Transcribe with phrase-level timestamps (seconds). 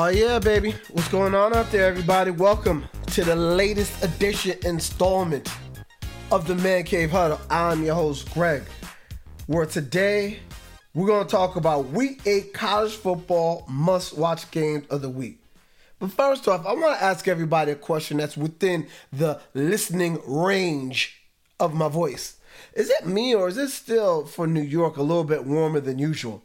[0.00, 0.76] Oh yeah, baby.
[0.92, 2.30] What's going on out there, everybody?
[2.30, 5.52] Welcome to the latest edition installment
[6.30, 7.40] of the Man Cave Huddle.
[7.50, 8.62] I'm your host, Greg.
[9.48, 10.38] Where today
[10.94, 15.42] we're gonna talk about week eight college football must-watch games of the week.
[15.98, 21.24] But first off, I want to ask everybody a question that's within the listening range
[21.58, 22.36] of my voice.
[22.72, 25.98] Is it me or is it still for New York a little bit warmer than
[25.98, 26.44] usual?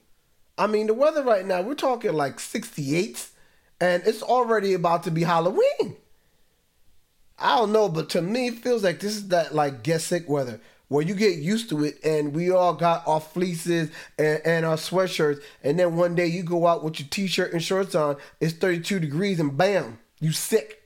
[0.57, 3.29] I mean, the weather right now, we're talking like 68
[3.83, 5.97] and it's already about to be Halloween.
[7.37, 10.29] I don't know, but to me, it feels like this is that like get sick
[10.29, 14.65] weather where you get used to it and we all got our fleeces and, and
[14.65, 18.15] our sweatshirts and then one day you go out with your t-shirt and shorts on
[18.39, 20.83] it's 32 degrees and bam you sick.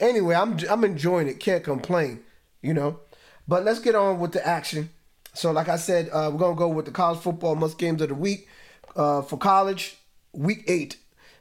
[0.00, 2.20] Anyway i'm i'm enjoying it can't complain
[2.60, 2.98] you know.
[3.46, 4.90] But let's get on with the action.
[5.34, 8.08] So like i said uh, we're gonna go with the college football must games of
[8.08, 8.48] the week
[8.96, 9.96] uh, for college
[10.32, 10.96] week eight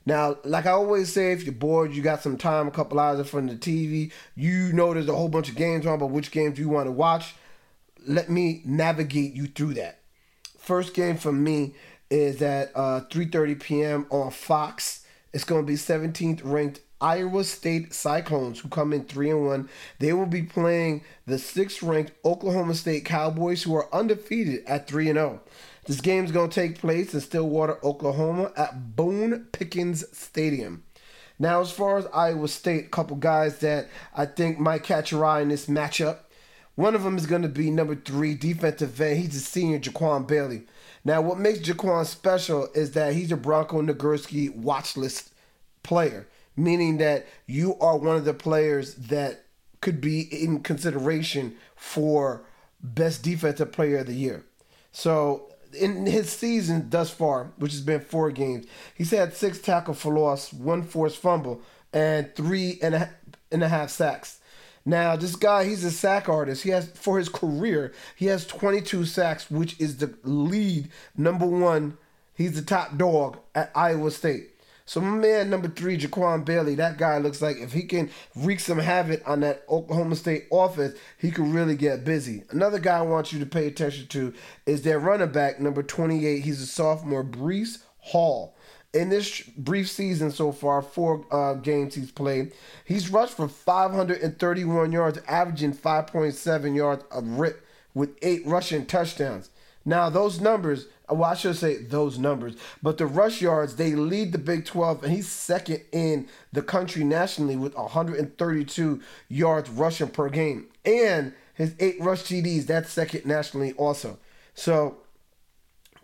[0.08, 3.20] now, like I always say, if you're bored, you got some time, a couple hours
[3.20, 6.08] in front of the TV, you know there's a whole bunch of games on, but
[6.08, 7.36] which games do you want to watch?
[8.08, 10.00] let me navigate you through that.
[10.58, 11.76] First game for me
[12.10, 14.08] is at uh, 3:30 p.m.
[14.10, 15.06] on Fox.
[15.34, 19.70] It's going to be 17th ranked Iowa State Cyclones, who come in three and one.
[20.00, 25.10] They will be playing the sixth ranked Oklahoma State Cowboys, who are undefeated at three
[25.10, 25.42] and zero.
[25.88, 30.84] This game is going to take place in Stillwater, Oklahoma, at Boone Pickens Stadium.
[31.40, 35.24] Now, as far as Iowa State, a couple guys that I think might catch your
[35.24, 36.20] eye in this matchup.
[36.76, 39.18] One of them is going to be number three, defensive end.
[39.20, 40.64] He's a senior, Jaquan Bailey.
[41.06, 45.32] Now, what makes Jaquan special is that he's a Bronco Nagurski watch list
[45.84, 46.28] player,
[46.58, 49.46] meaning that you are one of the players that
[49.80, 52.44] could be in consideration for
[52.84, 54.44] best defensive player of the year.
[54.92, 59.94] So, in his season thus far, which has been four games, he's had six tackle
[59.94, 61.62] for loss, one forced fumble,
[61.94, 63.10] and three and a,
[63.52, 64.40] and a half sacks.
[64.86, 66.64] Now, this guy, he's a sack artist.
[66.64, 71.98] He has for his career, he has 22 sacks, which is the lead number one.
[72.34, 74.57] He's the top dog at Iowa State.
[74.88, 78.62] So my man number three, Jaquan Bailey, that guy looks like if he can wreak
[78.62, 82.44] some havoc on that Oklahoma State offense, he could really get busy.
[82.52, 84.34] Another guy I want you to pay attention to
[84.66, 86.40] is their running back, number 28.
[86.40, 88.56] He's a sophomore, Breece Hall
[88.94, 92.54] in this brief season so far, four uh, games he's played,
[92.86, 99.50] he's rushed for 531 yards, averaging 5.7 yards a rip with eight rushing touchdowns.
[99.88, 104.34] Now, those numbers, well, I should say those numbers, but the rush yards, they lead
[104.34, 110.28] the Big 12, and he's second in the country nationally with 132 yards rushing per
[110.28, 110.66] game.
[110.84, 114.20] And his eight rush TDs, that's second nationally also.
[114.56, 114.98] So,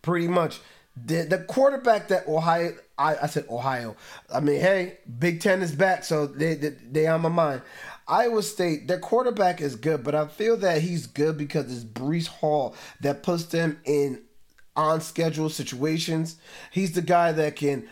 [0.02, 0.62] pretty much
[0.96, 3.96] the, the quarterback that Ohio, I, I said Ohio.
[4.34, 7.62] I mean, hey, Big Ten is back, so they, they they on my mind.
[8.08, 12.28] Iowa State, their quarterback is good, but I feel that he's good because it's Breece
[12.28, 14.22] Hall that puts them in
[14.76, 16.38] on schedule situations.
[16.72, 17.88] He's the guy that can,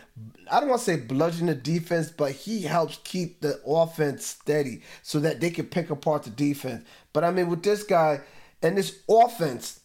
[0.50, 4.82] I don't want to say bludgeon the defense, but he helps keep the offense steady
[5.02, 6.84] so that they can pick apart the defense.
[7.12, 8.20] But I mean, with this guy
[8.62, 9.80] and this offense,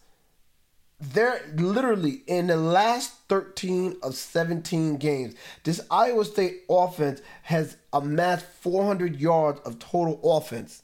[1.00, 5.36] they're literally in the last 13 of 17 games.
[5.64, 10.82] This Iowa State offense has amassed 400 yards of total offense.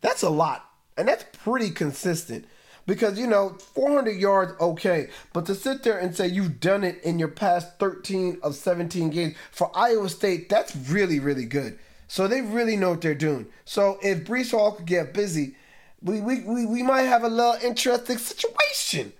[0.00, 2.44] That's a lot, and that's pretty consistent.
[2.86, 5.10] Because, you know, 400 yards, okay.
[5.34, 9.10] But to sit there and say you've done it in your past 13 of 17
[9.10, 11.78] games for Iowa State, that's really, really good.
[12.06, 13.46] So they really know what they're doing.
[13.66, 15.54] So if Breece Hall could get busy,
[16.00, 19.12] we, we, we, we might have a little interesting situation.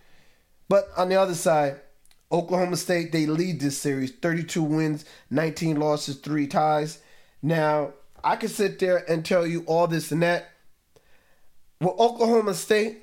[0.69, 1.81] But on the other side,
[2.31, 7.01] Oklahoma State, they lead this series 32 wins, 19 losses, three ties.
[7.43, 10.51] Now, I could sit there and tell you all this and that.
[11.81, 12.99] With Oklahoma State,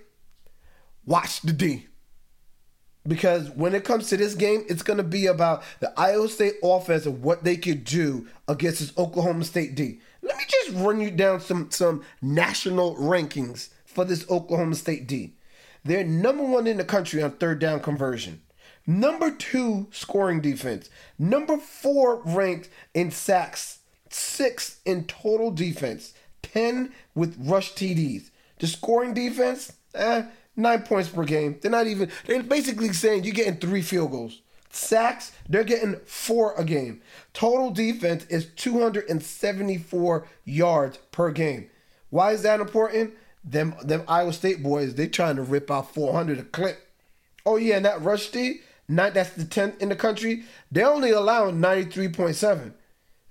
[1.06, 1.88] watch the D.
[3.08, 6.56] Because when it comes to this game, it's going to be about the Iowa State
[6.64, 10.00] offense and what they could do against this Oklahoma State D.
[10.22, 15.36] Let me just run you down some, some national rankings for this Oklahoma State D.
[15.86, 18.42] They're number one in the country on third down conversion.
[18.88, 20.90] Number two scoring defense.
[21.18, 23.80] Number four ranked in sacks.
[24.10, 26.14] Six in total defense.
[26.42, 28.32] Ten with rush TDs.
[28.60, 30.24] The scoring defense, eh,
[30.56, 31.58] nine points per game.
[31.62, 34.42] They're not even, they're basically saying you're getting three field goals.
[34.72, 37.02] Sacks, they're getting four a game.
[37.34, 41.70] Total defense is 274 yards per game.
[42.10, 43.14] Why is that important?
[43.48, 46.90] Them them Iowa State boys, they trying to rip out 400 a clip.
[47.46, 50.44] Oh yeah, and that rush D, not that's the 10th in the country.
[50.72, 52.74] They only allowing 93.7.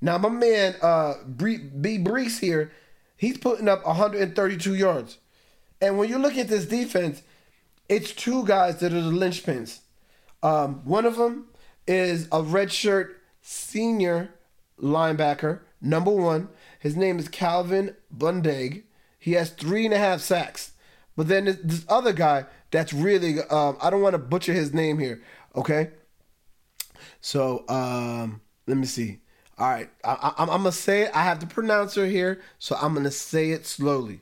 [0.00, 1.58] Now my man uh B
[1.98, 2.70] Breece here,
[3.16, 5.18] he's putting up 132 yards.
[5.80, 7.22] And when you look at this defense,
[7.88, 9.80] it's two guys that are the linchpins.
[10.42, 11.46] Um, one of them
[11.86, 14.30] is a redshirt senior
[14.80, 16.48] linebacker, number one.
[16.78, 18.84] His name is Calvin Bundage.
[19.24, 20.72] He has three and a half sacks.
[21.16, 24.98] But then this, other guy that's really, um, I don't want to butcher his name
[24.98, 25.22] here,
[25.56, 25.92] okay?
[27.22, 29.20] So um, let me see.
[29.56, 31.16] All right, I, am gonna say it.
[31.16, 34.20] I have the pronouncer here, so I'm gonna say it slowly.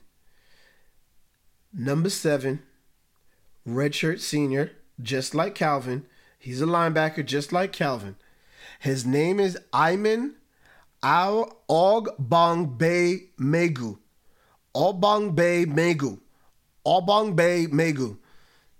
[1.72, 2.62] Number seven,
[3.66, 4.70] redshirt senior,
[5.02, 6.06] just like Calvin.
[6.38, 8.14] He's a linebacker, just like Calvin.
[8.78, 10.36] His name is Iman
[11.02, 13.98] Al Ogbongbemiga.
[14.74, 16.18] Ogbongbemiga.
[16.86, 18.18] Ogbong Bay Megu.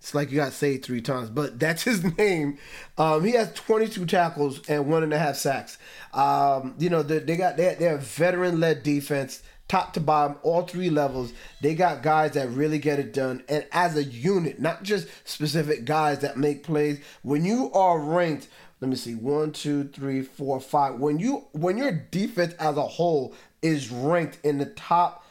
[0.00, 2.58] It's like you got to say three times, but that's his name.
[2.98, 5.78] Um, he has 22 tackles and one and a half sacks.
[6.12, 10.62] Um, you know, they, they got they, they're veteran led defense, top to bottom, all
[10.62, 11.32] three levels.
[11.60, 15.84] They got guys that really get it done, and as a unit, not just specific
[15.84, 17.00] guys that make plays.
[17.22, 18.48] When you are ranked,
[18.80, 20.96] let me see, one, two, three, four, five.
[20.96, 25.24] When you when your defense as a whole is ranked in the top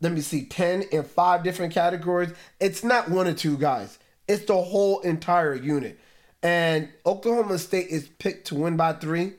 [0.00, 2.32] let me see, 10 in five different categories.
[2.60, 5.98] It's not one or two guys, it's the whole entire unit.
[6.42, 9.32] And Oklahoma State is picked to win by three.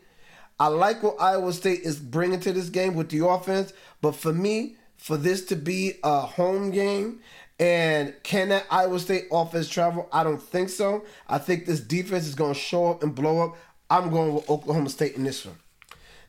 [0.59, 3.71] I like what Iowa State is bringing to this game with the offense,
[4.01, 7.21] but for me, for this to be a home game,
[7.57, 10.09] and can that Iowa State offense travel?
[10.11, 11.05] I don't think so.
[11.27, 13.57] I think this defense is going to show up and blow up.
[13.89, 15.57] I'm going with Oklahoma State in this one.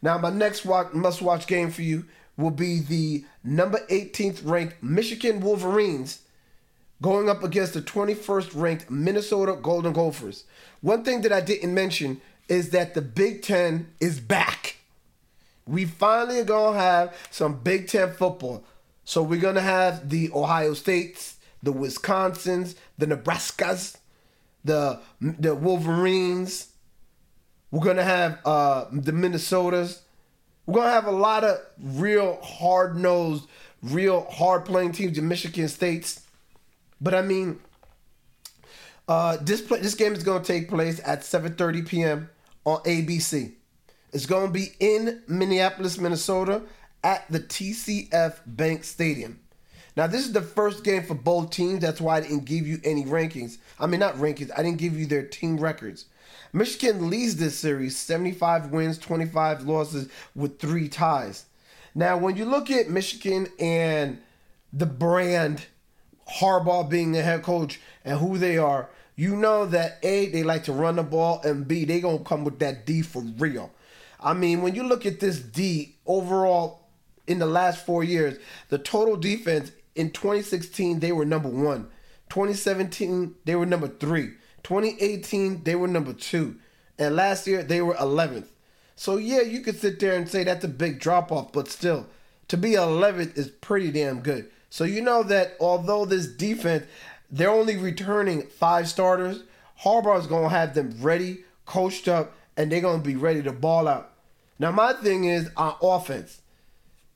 [0.02, 2.06] Now, my next watch, must watch game for you
[2.40, 6.20] will be the number 18th ranked Michigan Wolverines
[7.02, 10.44] going up against the 21st ranked Minnesota Golden Gophers.
[10.80, 14.76] One thing that I didn't mention is that the Big Ten is back.
[15.66, 18.64] We finally are going to have some Big Ten football.
[19.04, 23.96] So we're going to have the Ohio States, the Wisconsins, the Nebraskas,
[24.64, 26.68] the, the Wolverines.
[27.70, 30.00] We're going to have uh, the Minnesotas.
[30.70, 33.48] We're gonna have a lot of real hard nosed,
[33.82, 36.22] real hard playing teams in Michigan States.
[37.00, 37.58] But I mean,
[39.08, 42.30] uh, this play, this game is gonna take place at 7:30 p.m.
[42.64, 43.54] on ABC.
[44.12, 46.62] It's gonna be in Minneapolis, Minnesota,
[47.02, 49.40] at the TCF Bank Stadium.
[50.00, 51.80] Now, this is the first game for both teams.
[51.80, 53.58] That's why I didn't give you any rankings.
[53.78, 54.50] I mean, not rankings.
[54.56, 56.06] I didn't give you their team records.
[56.54, 61.44] Michigan leads this series 75 wins, 25 losses with three ties.
[61.94, 64.22] Now, when you look at Michigan and
[64.72, 65.66] the brand,
[66.26, 70.64] Harbaugh being the head coach, and who they are, you know that A, they like
[70.64, 73.70] to run the ball, and B, they going to come with that D for real.
[74.18, 76.86] I mean, when you look at this D overall
[77.26, 78.38] in the last four years,
[78.70, 81.88] the total defense in 2016, they were number one.
[82.30, 84.34] 2017, they were number three.
[84.62, 86.56] 2018, they were number two.
[86.98, 88.48] And last year, they were 11th.
[88.94, 92.06] So, yeah, you could sit there and say that's a big drop off, but still,
[92.48, 94.50] to be 11th is pretty damn good.
[94.68, 96.84] So, you know that although this defense,
[97.30, 99.44] they're only returning five starters,
[99.82, 104.12] Harbaugh's to have them ready, coached up, and they're to be ready to ball out.
[104.58, 106.42] Now, my thing is on offense,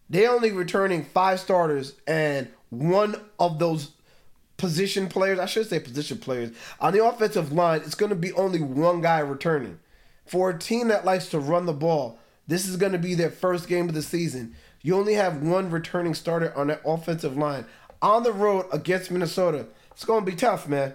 [0.08, 3.92] they're only returning five starters, and one of those
[4.56, 8.32] position players, I should say position players, on the offensive line, it's going to be
[8.32, 9.78] only one guy returning.
[10.26, 13.30] For a team that likes to run the ball, this is going to be their
[13.30, 14.54] first game of the season.
[14.82, 17.64] You only have one returning starter on that offensive line.
[18.02, 20.94] On the road against Minnesota, it's going to be tough, man.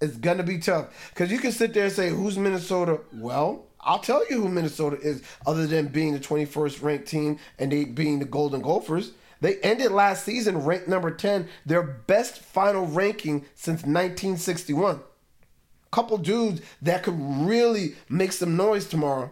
[0.00, 1.10] It's going to be tough.
[1.10, 3.00] Because you can sit there and say, who's Minnesota?
[3.12, 7.72] Well, I'll tell you who Minnesota is, other than being the 21st ranked team and
[7.72, 9.12] they being the Golden Gophers.
[9.40, 15.00] They ended last season ranked number 10, their best final ranking since 1961.
[15.90, 19.30] Couple dudes that could really make some noise tomorrow.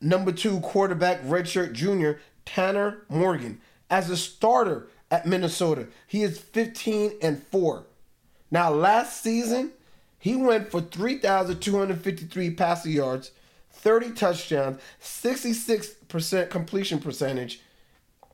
[0.00, 3.60] Number two quarterback, redshirt junior, Tanner Morgan.
[3.90, 7.84] As a starter at Minnesota, he is 15 and 4.
[8.50, 9.72] Now, last season,
[10.18, 13.32] he went for 3,253 passing yards,
[13.78, 17.60] 30 touchdowns, 66% completion percentage,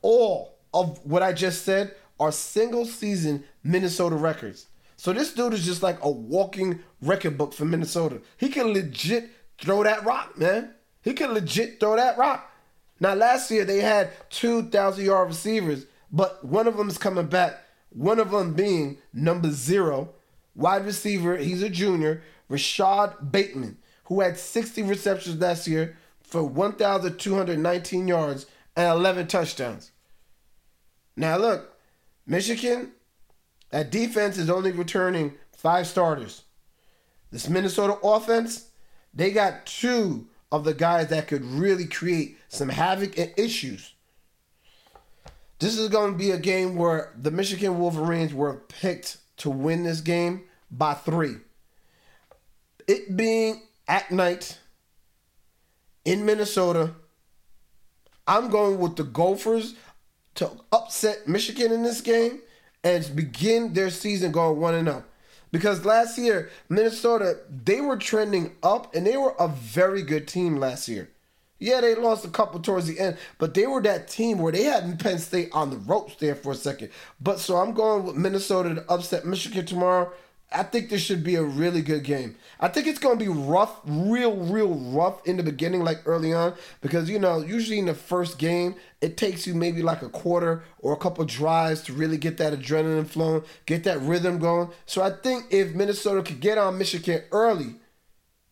[0.01, 4.67] all of what I just said are single season Minnesota records.
[4.97, 8.21] So this dude is just like a walking record book for Minnesota.
[8.37, 10.73] He can legit throw that rock, man.
[11.01, 12.51] He can legit throw that rock.
[12.99, 17.61] Now last year they had 2,000 yard receivers, but one of them is coming back.
[17.89, 20.13] One of them being number zero,
[20.55, 21.37] wide receiver.
[21.37, 28.45] He's a junior, Rashod Bateman, who had 60 receptions last year for 1,219 yards
[28.75, 29.91] and 11 touchdowns.
[31.15, 31.77] Now, look,
[32.25, 32.91] Michigan,
[33.71, 36.43] at defense, is only returning five starters.
[37.31, 38.69] This Minnesota offense,
[39.13, 43.93] they got two of the guys that could really create some havoc and issues.
[45.59, 49.83] This is going to be a game where the Michigan Wolverines were picked to win
[49.83, 51.35] this game by three.
[52.87, 54.59] It being at night
[56.03, 56.91] in Minnesota,
[58.27, 59.75] I'm going with the Gophers
[60.35, 62.41] to upset Michigan in this game
[62.83, 65.03] and begin their season going 1 and 0.
[65.51, 70.57] Because last year, Minnesota, they were trending up and they were a very good team
[70.57, 71.09] last year.
[71.57, 74.63] Yeah, they lost a couple towards the end, but they were that team where they
[74.63, 76.89] had Penn State on the ropes there for a second.
[77.21, 80.11] But so I'm going with Minnesota to upset Michigan tomorrow.
[80.55, 82.37] I think this should be a really good game.
[82.61, 86.33] I think it's going to be rough, real, real rough in the beginning, like early
[86.33, 90.09] on, because you know, usually in the first game, it takes you maybe like a
[90.09, 94.69] quarter or a couple drives to really get that adrenaline flowing, get that rhythm going.
[94.85, 97.75] So I think if Minnesota could get on Michigan early,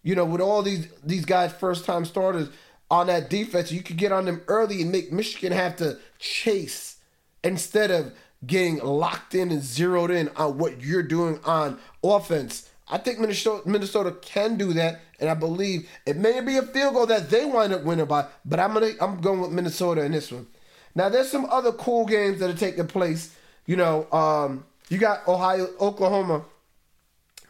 [0.03, 2.50] you know, with all these these guys first time starters
[2.91, 6.98] on that defense, you could get on them early and make Michigan have to chase
[7.45, 8.13] instead of
[8.45, 12.69] getting locked in and zeroed in on what you're doing on offense.
[12.88, 16.93] I think Minnesota, Minnesota can do that, and I believe it may be a field
[16.93, 18.25] goal that they wind up winning by.
[18.45, 20.47] But I'm gonna I'm going with Minnesota in this one.
[20.95, 23.35] Now there's some other cool games that are taking place.
[23.65, 26.43] You know, um, you got Ohio, Oklahoma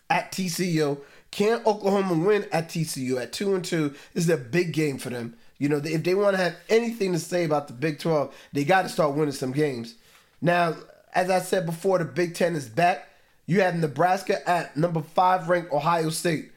[0.10, 1.00] at TCU.
[1.32, 3.96] Can Oklahoma win at TCU at two and two?
[4.14, 5.36] Is a big game for them.
[5.58, 8.66] You know, if they want to have anything to say about the Big 12, they
[8.66, 9.96] got to start winning some games.
[10.44, 10.76] Now,
[11.14, 13.08] as I said before, the Big Ten is back.
[13.46, 16.52] You have Nebraska at number five ranked Ohio State.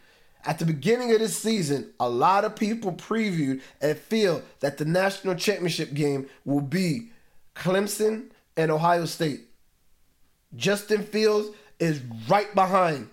[0.44, 4.84] At the beginning of this season, a lot of people previewed and feel that the
[4.84, 7.10] national championship game will be
[7.54, 9.42] Clemson and Ohio State.
[10.56, 13.08] Justin Fields is right behind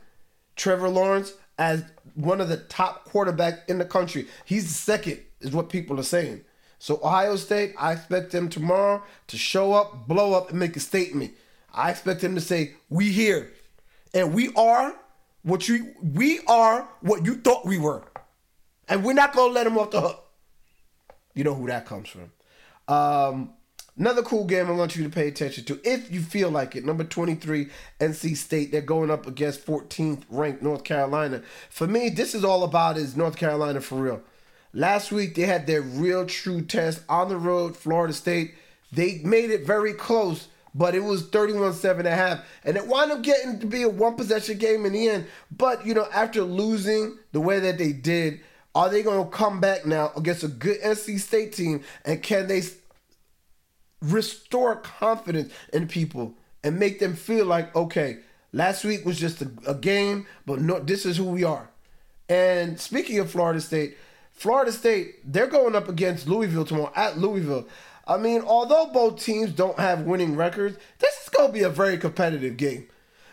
[0.56, 1.84] Trevor Lawrence as
[2.16, 4.28] one of the top quarterbacks in the country.
[4.44, 6.44] He's the second, is what people are saying.
[6.84, 10.82] So Ohio State, I expect them tomorrow to show up, blow up, and make a
[10.82, 11.32] statement.
[11.74, 13.54] I expect them to say, "We here,
[14.14, 14.94] and we are
[15.44, 18.04] what you we are what you thought we were,
[18.90, 20.26] and we're not gonna let them off the hook."
[21.34, 22.34] You know who that comes from.
[22.94, 23.54] Um,
[23.98, 26.84] another cool game I want you to pay attention to, if you feel like it.
[26.84, 27.70] Number twenty-three,
[28.02, 28.74] NC State.
[28.74, 31.44] They're going up against 14th ranked North Carolina.
[31.70, 34.22] For me, this is all about is North Carolina for real.
[34.74, 38.56] Last week they had their real true test on the road, Florida State.
[38.92, 42.46] They made it very close, but it was 31 7 and a half.
[42.64, 45.28] And it wound up getting to be a one possession game in the end.
[45.52, 48.42] But, you know, after losing the way that they did,
[48.74, 51.84] are they going to come back now against a good NC State team?
[52.04, 52.64] And can they
[54.02, 58.20] restore confidence in people and make them feel like, okay,
[58.52, 61.70] last week was just a, a game, but no, this is who we are.
[62.28, 63.98] And speaking of Florida State,
[64.34, 67.68] Florida State, they're going up against Louisville tomorrow at Louisville.
[68.06, 71.70] I mean, although both teams don't have winning records, this is going to be a
[71.70, 72.88] very competitive game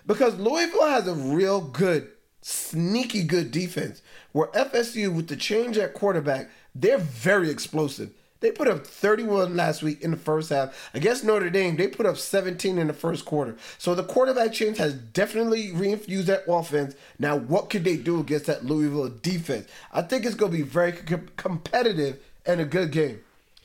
[0.07, 2.09] because Louisville has a real good,
[2.42, 4.02] sneaky good defense.
[4.33, 8.12] Where FSU, with the change at quarterback, they're very explosive.
[8.40, 10.90] They put up 31 last week in the first half.
[10.94, 13.56] Against Notre Dame, they put up 17 in the first quarter.
[13.78, 16.94] So the quarterback change has definitely reinfused that offense.
[17.18, 19.68] Now, what could they do against that Louisville defense?
[19.92, 23.20] I think it's going to be very com- competitive and a good game.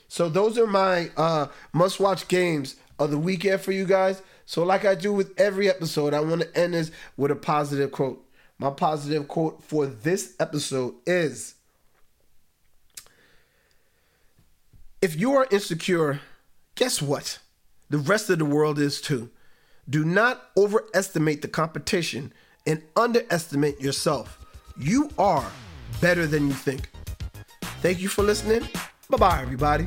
[0.08, 4.22] So those are my uh, must-watch games of the weekend for you guys.
[4.44, 7.92] So like I do with every episode, I want to end this with a positive
[7.92, 8.22] quote.
[8.58, 11.55] My positive quote for this episode is
[15.06, 16.18] If you are insecure,
[16.74, 17.38] guess what?
[17.90, 19.30] The rest of the world is too.
[19.88, 22.32] Do not overestimate the competition
[22.66, 24.44] and underestimate yourself.
[24.76, 25.48] You are
[26.00, 26.90] better than you think.
[27.82, 28.68] Thank you for listening.
[29.08, 29.84] Bye bye, everybody.